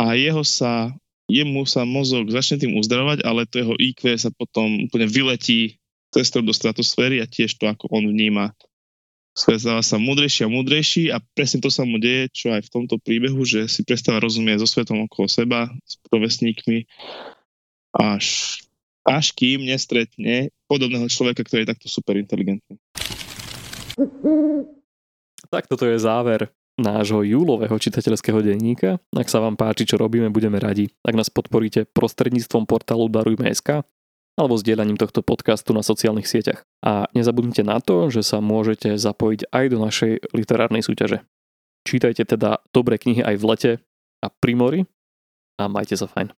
[0.00, 0.96] a jeho sa,
[1.28, 5.76] jemu sa mozog začne tým uzdravovať, ale to jeho IQ sa potom úplne vyletí
[6.10, 8.52] cestou do stratosféry a tiež to, ako on vníma
[9.34, 12.98] stáva sa múdrejší a múdrejší a presne to sa mu deje, čo aj v tomto
[13.00, 16.84] príbehu, že si prestáva rozumieť so svetom okolo seba, s provesníkmi,
[17.94, 18.58] až,
[19.06, 22.76] až kým nestretne podobného človeka, ktorý je takto super inteligentný.
[25.50, 26.50] Tak toto je záver
[26.80, 28.96] nášho júlového čitateľského denníka.
[29.12, 33.84] Ak sa vám páči, čo robíme, budeme radi, ak nás podporíte prostredníctvom portálu Darujme.sk
[34.40, 36.64] alebo zdieľaním tohto podcastu na sociálnych sieťach.
[36.80, 41.20] A nezabudnite na to, že sa môžete zapojiť aj do našej literárnej súťaže.
[41.84, 43.84] Čítajte teda dobré knihy aj v lete
[44.24, 44.88] a pri mori
[45.60, 46.32] a majte sa fajn.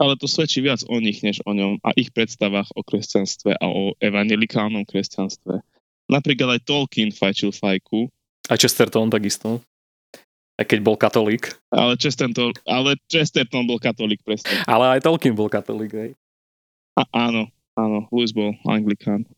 [0.00, 3.66] Ale to svedčí viac o nich, než o ňom a ich predstavách o kresťanstve a
[3.68, 5.60] o evangelikálnom kresťanstve.
[6.08, 8.08] Napríklad aj Tolkien fajčil fajku.
[8.48, 9.60] A Chesterton takisto.
[10.56, 11.52] Aj keď bol katolík.
[11.68, 14.64] Ale Chesterton, ale Chesterton bol katolík, presne.
[14.64, 16.10] Ale aj Tolkien bol katolík, hej.
[16.96, 19.28] A, áno, áno, Lewis bol anglikán.